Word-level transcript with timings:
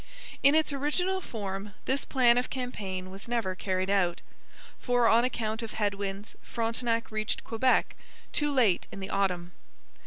In 0.41 0.55
its 0.55 0.73
original 0.73 1.21
form 1.21 1.75
this 1.85 2.05
plan 2.05 2.39
of 2.39 2.49
campaign 2.49 3.11
was 3.11 3.27
never 3.27 3.53
carried 3.53 3.91
out, 3.91 4.23
for 4.79 5.07
on 5.07 5.23
account 5.23 5.61
of 5.61 5.73
head 5.73 5.93
winds 5.93 6.35
Frontenac 6.41 7.11
reached 7.11 7.43
Quebec 7.43 7.95
too 8.33 8.49
late 8.51 8.87
in 8.91 8.99
the 8.99 9.11
autumn. 9.11 9.51